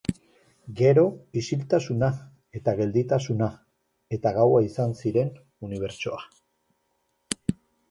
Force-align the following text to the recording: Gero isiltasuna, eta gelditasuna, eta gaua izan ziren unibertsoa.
Gero 0.77 1.01
isiltasuna, 1.41 2.09
eta 2.61 2.73
gelditasuna, 2.79 3.51
eta 4.19 4.33
gaua 4.41 4.65
izan 4.71 4.99
ziren 5.05 5.33
unibertsoa. 5.71 6.27